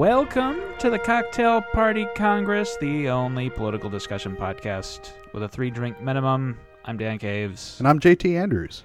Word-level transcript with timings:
Welcome 0.00 0.62
to 0.78 0.88
the 0.88 0.98
Cocktail 0.98 1.60
Party 1.60 2.06
Congress, 2.16 2.74
the 2.80 3.10
only 3.10 3.50
political 3.50 3.90
discussion 3.90 4.34
podcast 4.34 5.10
with 5.34 5.42
a 5.42 5.48
three 5.48 5.70
drink 5.70 6.00
minimum. 6.00 6.58
I'm 6.86 6.96
Dan 6.96 7.18
Caves. 7.18 7.78
And 7.78 7.86
I'm 7.86 8.00
JT 8.00 8.34
Andrews. 8.34 8.84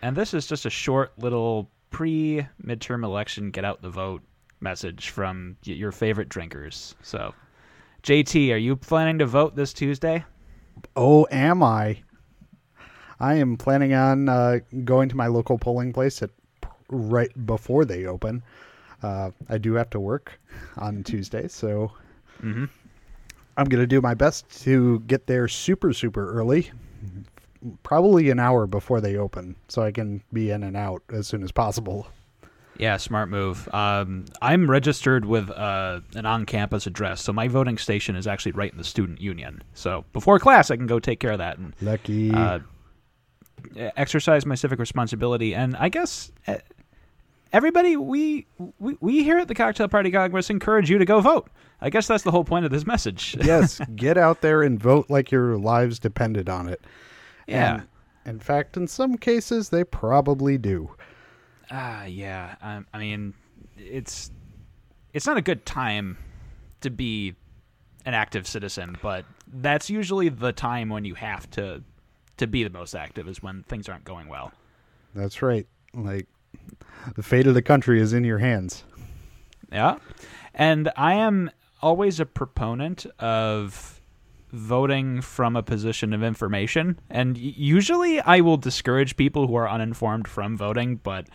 And 0.00 0.16
this 0.16 0.32
is 0.32 0.46
just 0.46 0.64
a 0.64 0.70
short 0.70 1.12
little 1.18 1.70
pre 1.90 2.46
midterm 2.64 3.04
election 3.04 3.50
get 3.50 3.66
out 3.66 3.82
the 3.82 3.90
vote 3.90 4.22
message 4.60 5.10
from 5.10 5.58
y- 5.66 5.74
your 5.74 5.92
favorite 5.92 6.30
drinkers. 6.30 6.94
So, 7.02 7.34
JT, 8.02 8.50
are 8.54 8.56
you 8.56 8.76
planning 8.76 9.18
to 9.18 9.26
vote 9.26 9.56
this 9.56 9.74
Tuesday? 9.74 10.24
Oh, 10.96 11.26
am 11.30 11.62
I? 11.62 11.98
I 13.20 13.34
am 13.34 13.58
planning 13.58 13.92
on 13.92 14.30
uh, 14.30 14.60
going 14.86 15.10
to 15.10 15.16
my 15.18 15.26
local 15.26 15.58
polling 15.58 15.92
place 15.92 16.22
at 16.22 16.30
right 16.88 17.30
before 17.44 17.84
they 17.84 18.06
open. 18.06 18.42
Uh, 19.02 19.30
I 19.48 19.58
do 19.58 19.74
have 19.74 19.90
to 19.90 20.00
work 20.00 20.38
on 20.76 21.02
Tuesday, 21.02 21.48
so 21.48 21.92
Mm-hmm. 22.42 22.64
I'm 23.56 23.66
going 23.66 23.82
to 23.82 23.86
do 23.86 24.00
my 24.00 24.14
best 24.14 24.48
to 24.62 25.00
get 25.00 25.26
there 25.26 25.46
super, 25.48 25.92
super 25.92 26.32
early. 26.32 26.70
Probably 27.82 28.30
an 28.30 28.38
hour 28.38 28.66
before 28.66 29.02
they 29.02 29.16
open, 29.16 29.56
so 29.68 29.82
I 29.82 29.92
can 29.92 30.22
be 30.32 30.50
in 30.50 30.62
and 30.62 30.74
out 30.76 31.02
as 31.12 31.26
soon 31.26 31.42
as 31.42 31.52
possible. 31.52 32.06
Yeah, 32.78 32.96
smart 32.96 33.28
move. 33.28 33.68
Um, 33.74 34.24
I'm 34.40 34.70
registered 34.70 35.26
with 35.26 35.50
uh, 35.50 36.00
an 36.14 36.24
on-campus 36.24 36.86
address, 36.86 37.20
so 37.20 37.34
my 37.34 37.48
voting 37.48 37.76
station 37.76 38.16
is 38.16 38.26
actually 38.26 38.52
right 38.52 38.72
in 38.72 38.78
the 38.78 38.84
student 38.84 39.20
union. 39.20 39.62
So 39.74 40.06
before 40.14 40.38
class, 40.38 40.70
I 40.70 40.76
can 40.76 40.86
go 40.86 40.98
take 40.98 41.20
care 41.20 41.32
of 41.32 41.38
that 41.38 41.58
and 41.58 41.74
Lucky. 41.82 42.32
uh, 42.32 42.60
exercise 43.76 44.46
my 44.46 44.54
civic 44.54 44.78
responsibility. 44.78 45.54
And 45.54 45.76
I 45.76 45.90
guess 45.90 46.32
uh, 46.46 46.56
everybody, 47.52 47.96
we, 47.96 48.46
we 48.78 48.96
we 49.00 49.22
here 49.22 49.38
at 49.38 49.48
the 49.48 49.54
Cocktail 49.54 49.88
Party 49.88 50.10
Congress 50.10 50.50
encourage 50.50 50.90
you 50.90 50.98
to 50.98 51.04
go 51.04 51.20
vote. 51.20 51.50
I 51.80 51.90
guess 51.90 52.06
that's 52.06 52.24
the 52.24 52.30
whole 52.30 52.44
point 52.44 52.64
of 52.64 52.70
this 52.70 52.86
message. 52.86 53.36
yes, 53.42 53.80
get 53.96 54.18
out 54.18 54.40
there 54.40 54.62
and 54.62 54.78
vote 54.80 55.08
like 55.08 55.30
your 55.30 55.56
lives 55.56 55.98
depended 55.98 56.48
on 56.48 56.68
it. 56.68 56.80
yeah. 57.46 57.74
And, 57.74 57.86
in 58.26 58.38
fact, 58.38 58.76
in 58.76 58.86
some 58.86 59.16
cases, 59.16 59.70
they 59.70 59.82
probably 59.82 60.58
do. 60.58 60.94
Ah, 61.70 62.04
yeah. 62.04 62.56
Um, 62.60 62.86
I 62.92 62.98
mean, 62.98 63.34
it's 63.76 64.30
it's 65.12 65.26
not 65.26 65.36
a 65.36 65.42
good 65.42 65.64
time 65.64 66.18
to 66.82 66.90
be 66.90 67.34
an 68.04 68.14
active 68.14 68.46
citizen, 68.46 68.96
but 69.02 69.24
that's 69.46 69.90
usually 69.90 70.28
the 70.28 70.52
time 70.52 70.88
when 70.88 71.04
you 71.04 71.14
have 71.14 71.50
to 71.52 71.82
to 72.36 72.46
be 72.46 72.64
the 72.64 72.70
most 72.70 72.94
active 72.94 73.28
is 73.28 73.42
when 73.42 73.62
things 73.64 73.88
aren't 73.88 74.04
going 74.04 74.28
well. 74.28 74.52
That's 75.14 75.42
right. 75.42 75.66
Like 75.94 76.26
the 77.14 77.22
fate 77.22 77.46
of 77.46 77.54
the 77.54 77.62
country 77.62 78.00
is 78.00 78.12
in 78.12 78.24
your 78.24 78.38
hands. 78.38 78.84
Yeah. 79.72 79.98
And 80.54 80.90
I 80.96 81.14
am 81.14 81.50
always 81.82 82.20
a 82.20 82.26
proponent 82.26 83.06
of 83.18 84.00
voting 84.52 85.20
from 85.20 85.56
a 85.56 85.62
position 85.62 86.12
of 86.12 86.22
information. 86.22 86.98
And 87.08 87.36
usually 87.36 88.20
I 88.20 88.40
will 88.40 88.56
discourage 88.56 89.16
people 89.16 89.46
who 89.46 89.54
are 89.54 89.68
uninformed 89.68 90.26
from 90.26 90.56
voting, 90.56 90.96
but 90.96 91.28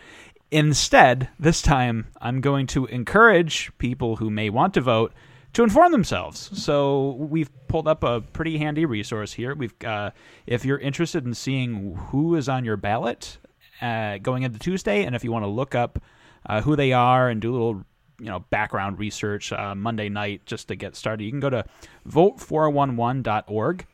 instead, 0.50 1.28
this 1.38 1.62
time, 1.62 2.06
I'm 2.20 2.40
going 2.40 2.66
to 2.68 2.86
encourage 2.86 3.72
people 3.78 4.16
who 4.16 4.30
may 4.30 4.50
want 4.50 4.74
to 4.74 4.80
vote 4.80 5.12
to 5.54 5.62
inform 5.62 5.90
themselves. 5.90 6.50
So 6.52 7.12
we've 7.12 7.50
pulled 7.68 7.88
up 7.88 8.04
a 8.04 8.20
pretty 8.20 8.58
handy 8.58 8.84
resource 8.84 9.32
here. 9.32 9.54
We've 9.54 9.72
uh, 9.82 10.10
if 10.46 10.66
you're 10.66 10.78
interested 10.78 11.24
in 11.24 11.32
seeing 11.32 11.94
who 12.10 12.34
is 12.34 12.48
on 12.48 12.64
your 12.66 12.76
ballot 12.76 13.38
uh, 13.80 14.18
going 14.18 14.42
into 14.42 14.58
Tuesday, 14.58 15.04
and 15.04 15.14
if 15.16 15.24
you 15.24 15.32
want 15.32 15.44
to 15.44 15.48
look 15.48 15.74
up 15.74 15.98
uh, 16.46 16.60
who 16.60 16.76
they 16.76 16.92
are 16.92 17.28
and 17.28 17.40
do 17.40 17.50
a 17.50 17.52
little 17.52 17.84
you 18.18 18.26
know 18.26 18.40
background 18.50 18.98
research 18.98 19.52
uh, 19.52 19.74
Monday 19.74 20.08
night 20.08 20.46
just 20.46 20.68
to 20.68 20.76
get 20.76 20.96
started, 20.96 21.24
you 21.24 21.30
can 21.30 21.40
go 21.40 21.50
to 21.50 21.64
vote411.org. 22.08 23.86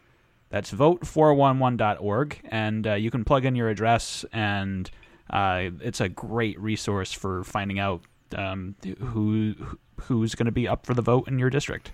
That's 0.51 0.71
vote411.org, 0.71 2.41
and 2.45 2.87
uh, 2.87 2.95
you 2.95 3.11
can 3.11 3.25
plug 3.25 3.47
in 3.47 3.55
your 3.55 3.71
address, 3.71 4.25
and 4.33 4.91
uh, 5.31 5.71
it's 5.81 6.01
a 6.01 6.11
great 6.11 6.61
resource 6.61 7.13
for 7.13 7.43
finding 7.43 7.79
out 7.79 8.03
um, 8.37 8.75
who 9.01 9.55
who's 10.03 10.35
going 10.35 10.47
to 10.47 10.53
be 10.53 10.69
up 10.69 10.85
for 10.85 10.95
the 10.95 11.03
vote 11.03 11.29
in 11.29 11.39
your 11.39 11.51
district. 11.51 11.93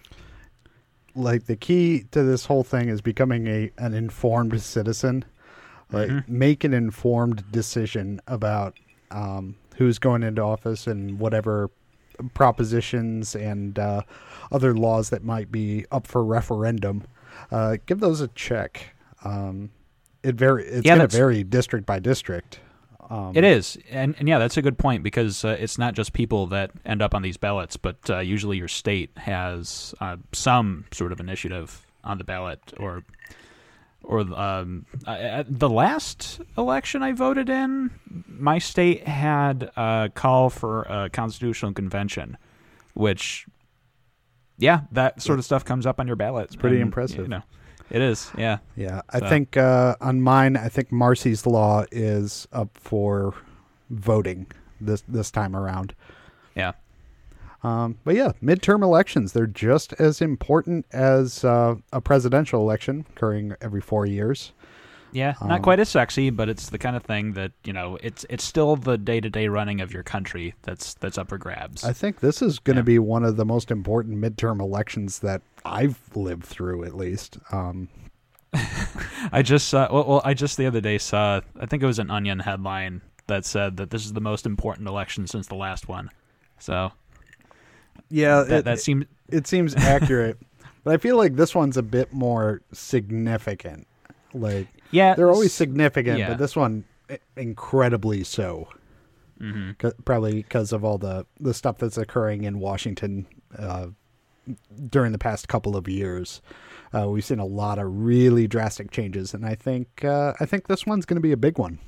Like 1.14 1.46
the 1.46 1.56
key 1.56 2.04
to 2.10 2.22
this 2.22 2.46
whole 2.46 2.64
thing 2.64 2.88
is 2.88 3.00
becoming 3.00 3.46
a 3.46 3.70
an 3.78 3.94
informed 3.94 4.60
citizen. 4.60 5.24
Like 5.90 6.08
Mhm. 6.10 6.28
make 6.28 6.64
an 6.64 6.74
informed 6.74 7.50
decision 7.50 8.20
about 8.26 8.76
um, 9.10 9.54
who's 9.76 9.98
going 9.98 10.22
into 10.22 10.42
office 10.42 10.86
and 10.86 11.18
whatever 11.18 11.70
propositions 12.34 13.34
and 13.34 13.78
uh, 13.78 14.02
other 14.52 14.74
laws 14.74 15.10
that 15.10 15.24
might 15.24 15.50
be 15.50 15.86
up 15.90 16.06
for 16.06 16.24
referendum. 16.24 17.04
Uh, 17.50 17.76
give 17.86 18.00
those 18.00 18.20
a 18.20 18.28
check. 18.28 18.94
Um, 19.24 19.70
it 20.22 20.34
very 20.34 20.64
it's 20.66 20.84
Yeah, 20.84 20.96
going 20.96 21.08
to 21.08 21.16
vary 21.16 21.42
district 21.44 21.86
by 21.86 22.00
district. 22.00 22.60
Um, 23.08 23.32
It 23.34 23.44
is, 23.44 23.78
and, 23.90 24.14
and 24.18 24.28
yeah, 24.28 24.38
that's 24.38 24.58
a 24.58 24.62
good 24.62 24.76
point 24.76 25.02
because 25.02 25.42
uh, 25.44 25.56
it's 25.58 25.78
not 25.78 25.94
just 25.94 26.12
people 26.12 26.46
that 26.48 26.72
end 26.84 27.00
up 27.00 27.14
on 27.14 27.22
these 27.22 27.38
ballots, 27.38 27.76
but 27.78 27.96
uh, 28.10 28.18
usually 28.18 28.58
your 28.58 28.68
state 28.68 29.10
has 29.16 29.94
uh, 30.00 30.16
some 30.32 30.84
sort 30.92 31.12
of 31.12 31.20
initiative 31.20 31.86
on 32.04 32.18
the 32.18 32.24
ballot, 32.24 32.60
or 32.78 33.04
or 34.02 34.20
um, 34.20 34.86
at 35.06 35.46
the 35.58 35.68
last 35.68 36.40
election 36.56 37.02
I 37.02 37.12
voted 37.12 37.48
in, 37.50 37.90
my 38.26 38.58
state 38.58 39.06
had 39.06 39.70
a 39.76 40.10
call 40.14 40.50
for 40.50 40.82
a 40.84 41.10
constitutional 41.10 41.72
convention, 41.72 42.38
which, 42.94 43.46
yeah, 44.56 44.82
that 44.92 45.20
sort 45.20 45.38
of 45.38 45.44
stuff 45.44 45.64
comes 45.64 45.84
up 45.86 46.00
on 46.00 46.06
your 46.06 46.16
ballot. 46.16 46.46
It's 46.46 46.56
pretty 46.56 46.80
impressive. 46.80 47.20
You 47.20 47.28
know, 47.28 47.42
it 47.90 48.00
is, 48.00 48.30
yeah. 48.38 48.58
Yeah, 48.76 49.02
I 49.10 49.18
So- 49.18 49.28
think 49.28 49.56
uh, 49.56 49.96
on 50.00 50.20
mine, 50.22 50.56
I 50.56 50.68
think 50.68 50.90
Marsy's 50.92 51.46
Law 51.46 51.84
is 51.92 52.48
up 52.52 52.70
for 52.78 53.34
voting 53.90 54.46
this 54.80 55.02
this 55.08 55.30
time 55.30 55.54
around. 55.56 55.94
Yeah. 56.54 56.72
Um, 57.64 57.98
but 58.04 58.14
yeah, 58.14 58.32
midterm 58.42 58.82
elections, 58.82 59.32
they're 59.32 59.46
just 59.46 59.92
as 59.94 60.20
important 60.20 60.86
as 60.92 61.44
uh, 61.44 61.74
a 61.92 62.00
presidential 62.00 62.60
election 62.60 63.04
occurring 63.16 63.54
every 63.60 63.80
four 63.80 64.06
years. 64.06 64.52
Yeah, 65.10 65.34
not 65.40 65.52
Um, 65.56 65.62
quite 65.62 65.80
as 65.80 65.88
sexy, 65.88 66.28
but 66.30 66.48
it's 66.50 66.68
the 66.68 66.76
kind 66.78 66.94
of 66.94 67.02
thing 67.02 67.32
that 67.32 67.52
you 67.64 67.72
know. 67.72 67.96
It's 68.02 68.26
it's 68.28 68.44
still 68.44 68.76
the 68.76 68.98
day 68.98 69.20
to 69.20 69.30
day 69.30 69.48
running 69.48 69.80
of 69.80 69.90
your 69.90 70.02
country 70.02 70.54
that's 70.62 70.92
that's 70.94 71.16
up 71.16 71.30
for 71.30 71.38
grabs. 71.38 71.82
I 71.82 71.94
think 71.94 72.20
this 72.20 72.42
is 72.42 72.58
going 72.58 72.76
to 72.76 72.80
Yeah. 72.82 72.84
be 72.84 72.98
one 72.98 73.24
of 73.24 73.36
the 73.36 73.46
most 73.46 73.70
important 73.70 74.18
midterm 74.18 74.60
elections 74.60 75.20
that 75.20 75.40
I've 75.64 75.98
lived 76.14 76.44
through, 76.44 76.84
at 76.84 76.94
least. 76.94 77.38
Um, 77.50 77.88
I 79.32 79.42
just 79.42 79.68
saw. 79.68 79.92
Well, 79.92 80.04
well, 80.06 80.22
I 80.24 80.34
just 80.34 80.56
the 80.58 80.66
other 80.66 80.80
day 80.80 80.98
saw. 80.98 81.40
I 81.58 81.66
think 81.66 81.82
it 81.82 81.86
was 81.86 81.98
an 81.98 82.10
Onion 82.10 82.40
headline 82.40 83.00
that 83.28 83.44
said 83.44 83.76
that 83.78 83.90
this 83.90 84.04
is 84.04 84.12
the 84.12 84.20
most 84.20 84.46
important 84.46 84.88
election 84.88 85.26
since 85.26 85.46
the 85.46 85.54
last 85.54 85.88
one. 85.88 86.10
So 86.58 86.92
yeah, 88.10 88.42
that 88.42 88.64
that 88.64 88.80
seems 88.80 89.06
it 89.28 89.46
seems 89.46 89.74
accurate, 89.76 90.38
but 90.84 90.94
I 90.94 90.96
feel 90.96 91.16
like 91.16 91.36
this 91.36 91.54
one's 91.54 91.76
a 91.76 91.82
bit 91.82 92.12
more 92.12 92.62
significant. 92.72 93.86
Like 94.34 94.68
yeah. 94.90 95.14
they're 95.14 95.30
always 95.30 95.52
significant, 95.52 96.18
yeah. 96.18 96.28
but 96.28 96.38
this 96.38 96.54
one 96.56 96.84
incredibly 97.36 98.24
so. 98.24 98.68
hmm 99.38 99.72
'Cause- 99.78 99.94
Probably 100.04 100.34
because 100.42 100.72
of 100.72 100.84
all 100.84 100.98
the 100.98 101.26
the 101.40 101.54
stuff 101.54 101.78
that's 101.78 101.98
occurring 101.98 102.44
in 102.44 102.58
Washington 102.58 103.26
uh, 103.58 103.88
during 104.88 105.12
the 105.12 105.18
past 105.18 105.48
couple 105.48 105.76
of 105.76 105.88
years. 105.88 106.40
Uh, 106.94 107.08
we've 107.08 107.24
seen 107.24 107.38
a 107.38 107.44
lot 107.44 107.78
of 107.78 107.86
really 107.86 108.46
drastic 108.46 108.90
changes, 108.90 109.34
and 109.34 109.44
I 109.44 109.54
think 109.54 110.04
uh, 110.04 110.32
I 110.40 110.46
think 110.46 110.68
this 110.68 110.86
one's 110.86 111.04
going 111.04 111.16
to 111.16 111.20
be 111.20 111.32
a 111.32 111.36
big 111.36 111.58
one. 111.58 111.78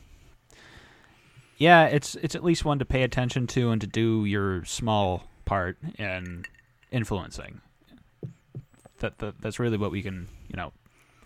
Yeah, 1.57 1.85
it's 1.87 2.15
it's 2.17 2.35
at 2.35 2.43
least 2.45 2.65
one 2.65 2.79
to 2.79 2.85
pay 2.85 3.03
attention 3.03 3.47
to 3.49 3.71
and 3.71 3.81
to 3.81 3.87
do 3.87 4.25
your 4.25 4.65
small 4.65 5.25
part 5.51 5.77
in 5.99 6.45
influencing. 6.93 7.61
That, 9.01 9.19
that 9.19 9.41
that's 9.41 9.59
really 9.59 9.77
what 9.77 9.91
we 9.91 10.01
can, 10.01 10.29
you 10.49 10.57
know, 10.57 10.73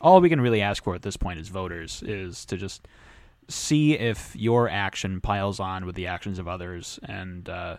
all 0.00 0.23
we 0.23 0.31
can 0.31 0.41
really 0.41 0.62
ask 0.62 0.82
for 0.82 0.94
at 0.94 1.03
this 1.03 1.19
point 1.19 1.38
as 1.38 1.49
voters 1.49 2.03
is 2.03 2.47
to 2.47 2.56
just 2.56 2.88
see 3.49 3.93
if 3.93 4.35
your 4.35 4.67
action 4.71 5.21
piles 5.21 5.61
on 5.61 5.85
with 5.85 5.94
the 5.94 6.06
actions 6.06 6.38
of 6.38 6.49
others 6.49 6.99
and 7.03 7.50
uh, 7.50 7.76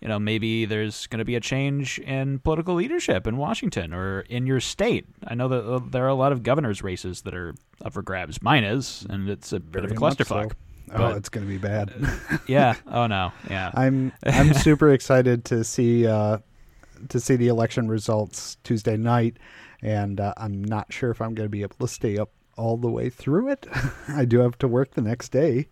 you 0.00 0.08
know 0.08 0.18
maybe 0.18 0.64
there's 0.64 1.06
going 1.06 1.20
to 1.20 1.24
be 1.24 1.36
a 1.36 1.40
change 1.40 2.00
in 2.00 2.40
political 2.40 2.74
leadership 2.74 3.24
in 3.24 3.36
Washington 3.36 3.94
or 3.94 4.22
in 4.22 4.44
your 4.44 4.58
state. 4.58 5.06
I 5.24 5.36
know 5.36 5.46
that 5.46 5.72
uh, 5.72 5.80
there 5.88 6.04
are 6.04 6.08
a 6.08 6.14
lot 6.16 6.32
of 6.32 6.42
governors 6.42 6.82
races 6.82 7.22
that 7.22 7.34
are 7.34 7.54
up 7.84 7.92
for 7.92 8.02
grabs. 8.02 8.42
Mine 8.42 8.64
is, 8.64 9.06
and 9.08 9.30
it's 9.30 9.52
a 9.52 9.60
bit 9.60 9.84
of 9.84 9.92
a 9.92 9.94
clusterfuck. 9.94 10.50
so. 10.50 10.56
Oh, 10.92 11.08
it's 11.08 11.28
going 11.28 11.46
to 11.46 11.50
be 11.50 11.58
bad. 11.58 11.92
yeah. 12.46 12.74
Oh 12.86 13.06
no. 13.06 13.32
Yeah. 13.50 13.70
I'm 13.74 14.12
I'm 14.24 14.54
super 14.54 14.90
excited 14.92 15.44
to 15.46 15.64
see 15.64 16.06
uh, 16.06 16.38
to 17.08 17.20
see 17.20 17.36
the 17.36 17.48
election 17.48 17.88
results 17.88 18.56
Tuesday 18.64 18.96
night, 18.96 19.36
and 19.82 20.20
uh, 20.20 20.32
I'm 20.36 20.62
not 20.64 20.92
sure 20.92 21.10
if 21.10 21.20
I'm 21.20 21.34
going 21.34 21.46
to 21.46 21.50
be 21.50 21.62
able 21.62 21.76
to 21.80 21.88
stay 21.88 22.18
up 22.18 22.30
all 22.56 22.76
the 22.76 22.90
way 22.90 23.10
through 23.10 23.48
it. 23.50 23.66
I 24.08 24.24
do 24.24 24.38
have 24.40 24.56
to 24.58 24.68
work 24.68 24.92
the 24.94 25.02
next 25.02 25.30
day. 25.30 25.68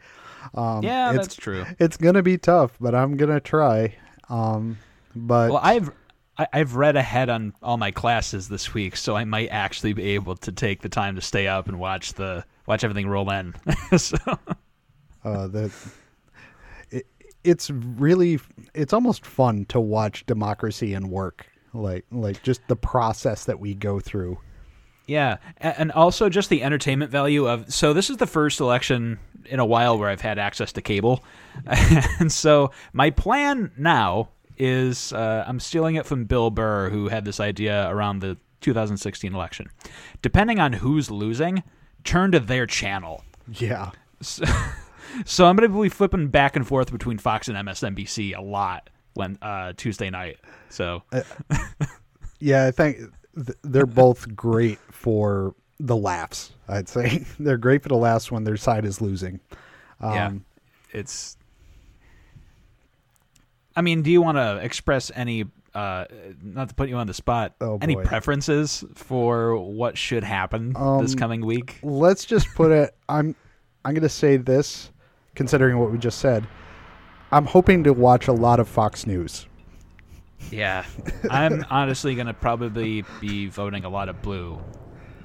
Um, 0.55 0.83
yeah, 0.83 1.11
it's 1.11 1.19
that's 1.19 1.37
true. 1.37 1.65
it's 1.79 1.97
going 1.97 2.15
to 2.17 2.23
be 2.23 2.37
tough, 2.37 2.77
but 2.81 2.95
I'm 2.95 3.17
going 3.17 3.31
to 3.33 3.41
try. 3.41 3.95
Um, 4.29 4.77
But 5.17 5.51
Well, 5.51 5.61
I've 5.63 5.91
I- 6.37 6.49
I've 6.53 6.75
read 6.75 6.97
ahead 6.97 7.31
on 7.31 7.55
all 7.63 7.77
my 7.79 7.93
classes 7.93 8.49
this 8.49 8.75
week, 8.75 8.97
so 8.97 9.15
I 9.17 9.25
might 9.25 9.49
actually 9.51 9.93
be 9.93 10.03
able 10.17 10.35
to 10.39 10.51
take 10.53 10.83
the 10.83 10.89
time 10.89 11.15
to 11.15 11.21
stay 11.23 11.47
up 11.47 11.69
and 11.69 11.79
watch 11.79 12.15
the 12.15 12.45
watch 12.67 12.83
everything 12.85 13.09
roll 13.09 13.31
in. 13.31 13.55
so, 13.97 14.17
uh, 15.25 15.47
the 15.47 15.73
it, 16.91 17.07
it's 17.43 17.71
really 17.71 18.41
it's 18.75 18.93
almost 18.93 19.25
fun 19.25 19.65
to 19.67 19.81
watch 19.81 20.27
democracy 20.27 20.95
and 20.95 21.11
work 21.11 21.47
like 21.73 22.05
like 22.11 22.43
just 22.43 22.67
the 22.69 22.77
process 22.77 23.45
that 23.45 23.59
we 23.59 23.75
go 23.75 24.01
through 24.01 24.39
yeah, 25.07 25.37
and 25.59 25.93
also 25.93 26.29
just 26.29 26.49
the 26.49 26.63
entertainment 26.63 27.11
value 27.11 27.47
of. 27.47 27.73
So 27.73 27.93
this 27.93 28.09
is 28.09 28.17
the 28.17 28.27
first 28.27 28.61
election 28.61 29.19
in 29.45 29.61
a 29.61 29.65
while 29.65 29.99
where 29.99 30.09
I've 30.09 30.23
had 30.23 30.39
access 30.39 30.73
to 30.73 30.83
cable, 30.83 31.23
and 31.67 32.33
so 32.33 32.71
my 32.93 33.11
plan 33.11 33.71
now 33.77 34.31
is 34.57 35.13
uh, 35.13 35.45
I'm 35.47 35.61
stealing 35.61 35.97
it 35.97 36.07
from 36.07 36.25
Bill 36.25 36.51
Burr, 36.51 36.89
who 36.89 37.09
had 37.09 37.25
this 37.25 37.39
idea 37.39 37.89
around 37.91 38.21
the 38.21 38.39
2016 38.63 39.35
election. 39.35 39.69
Depending 40.23 40.59
on 40.59 40.73
who's 40.73 41.11
losing, 41.11 41.63
turn 42.05 42.33
to 42.33 42.41
their 42.41 42.67
channel. 42.67 43.25
yeah 43.53 43.91
So, 44.23 44.45
so 45.25 45.47
I'm 45.47 45.57
going 45.57 45.71
to 45.71 45.83
be 45.83 45.89
flipping 45.89 46.29
back 46.29 46.57
and 46.57 46.67
forth 46.67 46.91
between 46.93 47.19
Fox 47.19 47.49
and 47.49 47.57
MSNBC 47.57 48.37
a 48.37 48.41
lot 48.43 48.91
when 49.15 49.39
uh, 49.43 49.73
Tuesday 49.77 50.11
night. 50.11 50.39
So 50.71 51.03
yeah 52.41 52.67
i 52.67 52.71
think 52.73 52.99
th- 53.37 53.57
they're 53.63 53.87
both 53.87 54.35
great 54.35 54.79
for 54.91 55.55
the 55.79 55.97
laughs 55.97 56.51
i'd 56.69 56.89
say 56.89 57.25
they're 57.39 57.57
great 57.57 57.81
for 57.83 57.89
the 57.89 57.97
laughs 57.97 58.31
when 58.31 58.43
their 58.45 58.57
side 58.57 58.85
is 58.85 59.01
losing 59.01 59.39
yeah, 60.03 60.27
um, 60.27 60.45
it's. 60.93 61.37
I 63.77 63.81
mean, 63.81 64.03
do 64.03 64.11
you 64.11 64.21
want 64.21 64.37
to 64.37 64.57
express 64.59 65.11
any? 65.15 65.45
Uh, 65.75 66.05
not 66.43 66.69
to 66.69 66.75
put 66.75 66.89
you 66.89 66.97
on 66.97 67.07
the 67.07 67.15
spot. 67.15 67.55
Oh, 67.61 67.79
any 67.81 67.95
boy. 67.95 68.05
preferences 68.05 68.85
for 68.95 69.57
what 69.57 69.97
should 69.97 70.23
happen 70.25 70.73
this 71.01 71.13
Um, 71.13 71.19
coming 71.19 71.47
week? 71.47 71.79
let's 71.83 72.25
just 72.25 72.47
put 72.55 72.71
it 72.71 72.95
i'm 73.09 73.35
i'm 73.85 73.95
going 73.95 74.03
to 74.03 74.09
say 74.09 74.37
this 74.37 74.91
considering 75.35 75.79
what 75.79 75.91
we 75.91 75.99
just 75.99 76.19
said 76.19 76.47
i'm 77.33 77.47
hoping 77.47 77.85
to 77.85 77.93
watch 77.93 78.29
a 78.29 78.33
lot 78.33 78.61
of 78.61 78.69
fox 78.69 79.07
news 79.07 79.47
Yeah, 80.51 80.85
I'm 81.31 81.65
honestly 81.71 82.15
going 82.15 82.27
to 82.27 82.35
probably 82.35 83.03
be 83.21 83.47
voting 83.47 83.85
a 83.85 83.89
lot 83.89 84.09
of 84.11 84.21
blue 84.21 84.61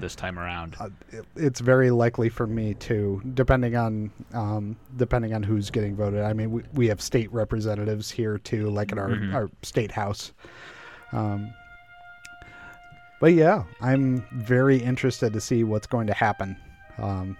this 0.00 0.14
time 0.16 0.38
around. 0.38 0.76
uh, 0.80 0.88
it, 1.10 1.26
it's 1.36 1.60
very 1.60 1.90
likely 1.90 2.30
for 2.30 2.46
me 2.46 2.72
too, 2.72 3.20
depending 3.34 3.76
on 3.76 4.10
um, 4.32 4.76
depending 4.96 5.34
on 5.34 5.42
who's 5.42 5.68
getting 5.70 5.94
voted. 5.94 6.22
I 6.22 6.32
mean, 6.32 6.50
we, 6.50 6.62
we 6.72 6.88
have 6.88 7.02
state 7.02 7.30
representatives 7.34 8.10
here 8.10 8.38
too, 8.38 8.70
like 8.70 8.92
in 8.92 8.98
our 8.98 9.10
Mhm. 9.10 9.34
our 9.34 9.50
state 9.62 9.90
house. 9.92 10.32
Um, 11.12 11.52
but 13.20 13.34
yeah, 13.34 13.64
I'm 13.82 14.24
very 14.32 14.78
interested 14.78 15.34
to 15.34 15.40
see 15.40 15.64
what's 15.64 15.86
going 15.86 16.06
to 16.06 16.14
happen. 16.14 16.56
Um, 16.96 17.36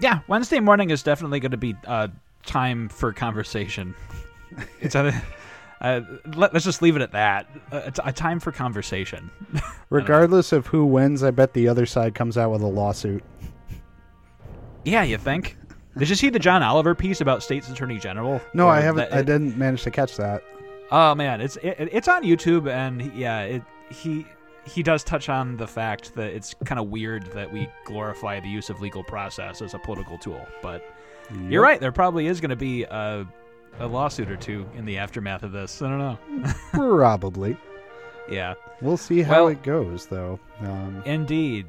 Yeah, 0.00 0.20
Wednesday 0.26 0.60
morning 0.60 0.90
is 0.90 1.02
definitely 1.02 1.40
going 1.40 1.52
to 1.52 1.56
be 1.56 1.74
uh, 1.86 2.08
time 2.44 2.88
for 2.88 3.12
conversation. 3.12 3.94
It's 4.80 4.94
a, 4.94 5.12
uh, 5.80 6.00
let, 6.34 6.54
us 6.54 6.64
just 6.64 6.82
leave 6.82 6.96
it 6.96 7.02
at 7.02 7.12
that. 7.12 7.48
Uh, 7.72 7.82
it's 7.86 8.00
a 8.04 8.12
time 8.12 8.40
for 8.40 8.52
conversation. 8.52 9.30
regardless 9.90 10.52
of 10.52 10.66
who 10.66 10.84
wins, 10.84 11.22
I 11.22 11.30
bet 11.30 11.52
the 11.54 11.68
other 11.68 11.86
side 11.86 12.14
comes 12.14 12.36
out 12.36 12.50
with 12.50 12.62
a 12.62 12.66
lawsuit. 12.66 13.22
Yeah, 14.84 15.02
you 15.02 15.16
think? 15.16 15.56
Did 15.96 16.08
you 16.08 16.16
see 16.16 16.28
the 16.28 16.38
John 16.40 16.62
Oliver 16.62 16.94
piece 16.94 17.20
about 17.20 17.42
state's 17.42 17.70
attorney 17.70 17.98
general? 17.98 18.40
No, 18.52 18.66
Or 18.66 18.72
I 18.72 18.80
haven't. 18.80 19.10
that- 19.10 19.18
I 19.18 19.22
didn't 19.22 19.56
manage 19.56 19.82
to 19.84 19.90
catch 19.90 20.16
that. 20.16 20.42
Oh 20.90 21.14
man, 21.14 21.40
it's 21.40 21.56
it, 21.56 21.88
it's 21.92 22.08
on 22.08 22.22
YouTube, 22.24 22.68
and 22.70 23.12
yeah, 23.14 23.40
it 23.40 23.62
he 23.90 24.26
he 24.66 24.82
does 24.82 25.04
touch 25.04 25.28
on 25.28 25.56
the 25.56 25.66
fact 25.66 26.14
that 26.14 26.32
it's 26.32 26.54
kind 26.64 26.78
of 26.78 26.88
weird 26.88 27.26
that 27.32 27.52
we 27.52 27.68
glorify 27.84 28.40
the 28.40 28.48
use 28.48 28.70
of 28.70 28.80
legal 28.80 29.04
process 29.04 29.60
as 29.62 29.74
a 29.74 29.78
political 29.78 30.18
tool. 30.18 30.44
But 30.62 30.82
you're 31.48 31.62
right, 31.62 31.80
there 31.80 31.92
probably 31.92 32.26
is 32.26 32.40
going 32.40 32.50
to 32.50 32.56
be 32.56 32.84
a 32.84 33.26
a 33.80 33.86
lawsuit 33.88 34.30
or 34.30 34.36
two 34.36 34.64
in 34.76 34.84
the 34.84 34.98
aftermath 34.98 35.42
of 35.42 35.50
this. 35.50 35.82
I 35.82 35.88
don't 35.88 35.98
know. 35.98 36.18
Probably. 36.72 37.56
Yeah. 38.30 38.54
We'll 38.80 38.96
see 38.96 39.20
how 39.22 39.32
Well- 39.32 39.48
it 39.48 39.62
goes, 39.64 40.06
though. 40.06 40.38
Um, 40.60 41.02
Indeed. 41.04 41.66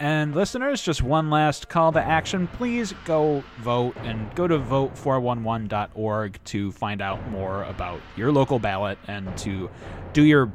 And 0.00 0.34
listeners, 0.34 0.82
just 0.82 1.02
one 1.04 1.30
last 1.30 1.68
call 1.68 1.92
to 1.92 2.00
action. 2.02 2.48
Please 2.48 2.92
go 3.04 3.44
vote 3.60 3.96
and 4.02 4.34
go 4.34 4.48
to 4.48 4.58
vote411.org 4.58 6.38
to 6.46 6.72
find 6.72 7.00
out 7.00 7.30
more 7.30 7.62
about 7.64 8.00
your 8.16 8.32
local 8.32 8.58
ballot 8.58 8.98
and 9.06 9.36
to 9.38 9.70
do 10.12 10.22
your 10.24 10.52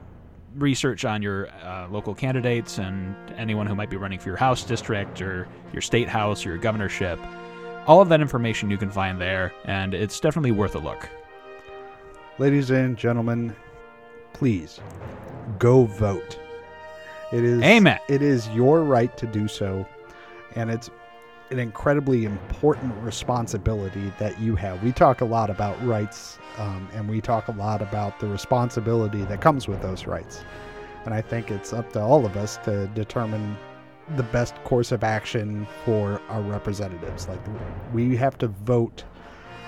research 0.56 1.06
on 1.06 1.22
your 1.22 1.50
uh, 1.64 1.88
local 1.90 2.14
candidates 2.16 2.78
and 2.78 3.16
anyone 3.38 3.68
who 3.68 3.76
might 3.76 3.90
be 3.90 3.98
running 3.98 4.20
for 4.20 4.30
your 4.30 4.38
house 4.38 4.64
district 4.64 5.22
or 5.22 5.48
your 5.74 5.82
state 5.82 6.08
house 6.08 6.46
or 6.46 6.50
your 6.50 6.58
governorship. 6.58 7.20
All 7.88 8.02
of 8.02 8.10
that 8.10 8.22
information 8.22 8.70
you 8.70 8.78
can 8.78 8.92
find 8.92 9.20
there, 9.20 9.54
and 9.66 9.94
it's 9.94 10.20
definitely 10.20 10.52
worth 10.52 10.76
a 10.76 10.80
look. 10.80 11.10
ladies 12.38 12.70
and 12.72 12.98
gentlemen, 12.98 13.56
please 14.34 14.80
go 15.58 15.86
vote. 15.86 16.38
It 17.32 17.44
is 17.44 17.62
Amen. 17.62 18.00
It 18.08 18.22
is 18.22 18.48
your 18.50 18.84
right 18.84 19.16
to 19.18 19.28
do 19.28 19.48
so, 19.48 19.88
and 20.56 20.70
it's 20.70 20.90
an 21.52 21.60
incredibly 21.60 22.26
important 22.26 22.94
responsibility 23.04 24.12
that 24.20 24.40
you 24.40 24.56
have. 24.56 24.84
We 24.84 24.92
talk 24.92 25.22
a 25.22 25.26
lot 25.26 25.50
about 25.50 25.84
rights, 25.86 26.38
um, 26.58 26.88
and 26.94 27.10
we 27.10 27.22
talk 27.22 27.48
a 27.48 27.54
lot 27.54 27.82
about 27.82 28.20
the 28.20 28.28
responsibility 28.28 29.24
that 29.26 29.42
comes 29.42 29.68
with 29.68 29.82
those 29.82 30.06
rights. 30.06 30.44
And 31.06 31.14
I 31.14 31.22
think 31.22 31.50
it's 31.50 31.74
up 31.74 31.92
to 31.94 32.02
all 32.02 32.26
of 32.26 32.38
us 32.38 32.58
to 32.66 32.88
determine 32.88 33.58
the 34.16 34.24
best 34.24 34.56
course 34.64 34.92
of 34.92 35.04
action 35.04 35.68
for 35.86 36.22
our 36.30 36.42
representatives. 36.42 37.28
Like 37.28 37.40
we 37.94 38.16
have 38.16 38.38
to 38.40 38.48
vote 38.48 39.04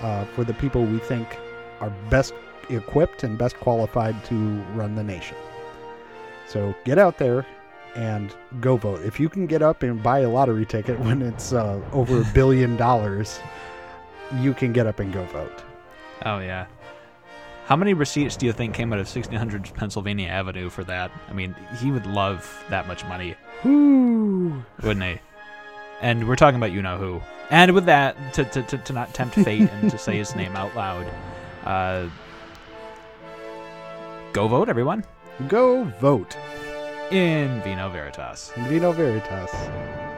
uh, 0.01 0.25
for 0.25 0.43
the 0.43 0.53
people 0.55 0.83
we 0.83 0.99
think 0.99 1.37
are 1.79 1.91
best 2.09 2.33
equipped 2.69 3.23
and 3.23 3.37
best 3.37 3.55
qualified 3.57 4.23
to 4.25 4.35
run 4.73 4.95
the 4.95 5.03
nation. 5.03 5.37
So 6.47 6.75
get 6.85 6.97
out 6.97 7.17
there 7.17 7.45
and 7.95 8.33
go 8.59 8.77
vote. 8.77 9.01
If 9.03 9.19
you 9.19 9.29
can 9.29 9.47
get 9.47 9.61
up 9.61 9.83
and 9.83 10.01
buy 10.01 10.19
a 10.19 10.29
lottery 10.29 10.65
ticket 10.65 10.99
when 11.05 11.21
it's 11.21 11.53
uh, 11.53 11.81
over 11.91 12.21
a 12.21 12.25
billion 12.33 12.77
dollars, 12.77 13.39
you 14.39 14.53
can 14.53 14.73
get 14.73 14.87
up 14.87 14.99
and 14.99 15.13
go 15.13 15.23
vote. 15.25 15.63
Oh 16.25 16.39
yeah. 16.39 16.67
How 17.65 17.75
many 17.75 17.93
receipts 17.93 18.35
do 18.35 18.45
you 18.45 18.51
think 18.53 18.73
came 18.73 18.91
out 18.91 18.99
of 18.99 19.07
1600 19.07 19.73
Pennsylvania 19.75 20.27
Avenue 20.27 20.69
for 20.69 20.83
that? 20.85 21.11
I 21.29 21.33
mean, 21.33 21.55
he 21.79 21.91
would 21.91 22.05
love 22.05 22.65
that 22.69 22.87
much 22.87 23.05
money, 23.05 23.35
Woo! 23.63 24.63
wouldn't 24.83 25.05
he? 25.05 25.19
And 26.01 26.27
we're 26.27 26.35
talking 26.35 26.57
about 26.57 26.71
you 26.71 26.81
know 26.81 26.97
who. 26.97 27.21
And 27.49 27.71
with 27.73 27.85
that, 27.85 28.17
to 28.33 28.43
to, 28.45 28.63
to, 28.63 28.77
to 28.77 28.93
not 28.93 29.13
tempt 29.13 29.35
fate 29.35 29.69
and 29.71 29.91
to 29.91 29.97
say 29.97 30.17
his 30.17 30.35
name 30.35 30.55
out 30.55 30.75
loud, 30.75 31.05
uh, 31.63 32.09
go 34.33 34.47
vote, 34.47 34.67
everyone, 34.67 35.05
Go 35.47 35.85
vote. 35.99 36.37
In 37.11 37.61
Vino 37.61 37.89
Veritas. 37.89 38.51
In 38.55 38.67
Vino 38.67 38.93
Veritas. 38.93 40.10